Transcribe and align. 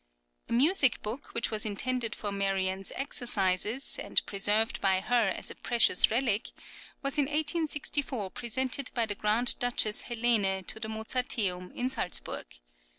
[10027] 0.47 0.49
A 0.49 0.57
music 0.57 1.03
book 1.03 1.27
which 1.35 1.51
was 1.51 1.63
intended 1.63 2.15
for 2.15 2.31
Marianne's 2.31 2.91
exercises, 2.95 3.99
and 3.99 4.25
preserved 4.25 4.81
by 4.81 4.99
her 4.99 5.29
as 5.29 5.51
a 5.51 5.55
precious 5.55 6.09
relic, 6.09 6.49
was 7.03 7.19
in 7.19 7.25
1864 7.25 8.31
presented 8.31 8.89
by 8.95 9.05
the 9.05 9.13
Grand 9.13 9.59
Duchess 9.59 10.05
Helene 10.07 10.63
to 10.63 10.79
the 10.79 10.87
Mozarteum 10.89 11.69
in 11.75 11.91
Salzburg. 11.91 12.47